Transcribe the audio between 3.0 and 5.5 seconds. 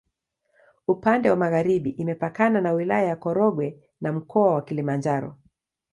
ya Korogwe na Mkoa wa Kilimanjaro.